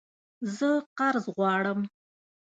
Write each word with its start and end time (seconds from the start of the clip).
زه 0.57 0.69
قرض 0.97 1.25
غواړم 1.37 1.79